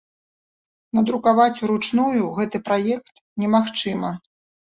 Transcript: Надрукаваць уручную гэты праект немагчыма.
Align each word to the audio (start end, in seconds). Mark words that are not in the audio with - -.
Надрукаваць 0.99 1.59
уручную 1.67 2.23
гэты 2.39 2.57
праект 2.69 3.15
немагчыма. 3.43 4.11